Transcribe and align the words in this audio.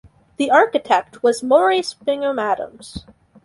The 0.37 0.49
architect 0.49 1.21
was 1.21 1.43
Maurice 1.43 1.93
Bingham 1.93 2.39
Adams. 2.39 3.05